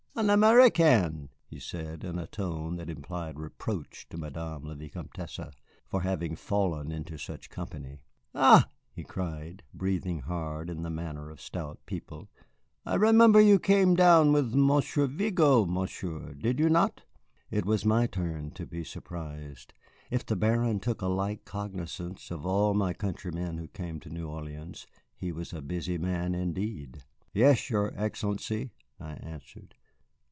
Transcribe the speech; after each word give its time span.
"An 0.13 0.29
American!" 0.29 1.29
he 1.47 1.57
said, 1.57 2.03
in 2.03 2.19
a 2.19 2.27
tone 2.27 2.75
that 2.75 2.89
implied 2.89 3.39
reproach 3.39 4.07
to 4.09 4.17
Madame 4.17 4.65
la 4.65 4.75
Vicomtesse 4.75 5.53
for 5.87 6.01
having 6.01 6.35
fallen 6.35 6.91
into 6.91 7.17
such 7.17 7.49
company. 7.49 8.01
"Ah," 8.35 8.67
he 8.93 9.03
cried, 9.03 9.63
breathing 9.73 10.19
hard 10.19 10.69
in 10.69 10.83
the 10.83 10.89
manner 10.91 11.31
of 11.31 11.39
stout 11.41 11.79
people, 11.85 12.29
"I 12.85 12.95
remember 12.95 13.39
you 13.39 13.57
came 13.57 13.95
down 13.95 14.31
with 14.33 14.53
Monsieur 14.53 15.07
Vigo, 15.07 15.65
Monsieur, 15.65 16.33
did 16.33 16.59
you 16.59 16.69
not?" 16.69 17.03
It 17.49 17.65
was 17.65 17.85
my 17.85 18.05
turn 18.05 18.51
to 18.51 18.67
be 18.67 18.83
surprised. 18.83 19.73
If 20.11 20.25
the 20.25 20.35
Baron 20.35 20.81
took 20.81 21.01
a 21.01 21.07
like 21.07 21.45
cognizance 21.45 22.29
of 22.29 22.45
all 22.45 22.73
my 22.73 22.93
countrymen 22.93 23.57
who 23.57 23.69
came 23.69 24.01
to 24.01 24.09
New 24.09 24.27
Orleans, 24.29 24.85
he 25.15 25.31
was 25.31 25.53
a 25.53 25.61
busy 25.61 25.97
man 25.97 26.35
indeed. 26.35 27.05
"Yes, 27.33 27.69
your 27.69 27.93
Excellency," 27.97 28.71
I 28.99 29.13
answered. 29.13 29.75